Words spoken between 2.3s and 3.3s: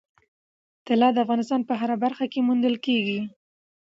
کې موندل کېږي.